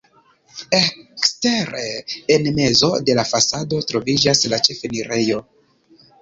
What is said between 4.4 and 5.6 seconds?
la ĉefenirejo.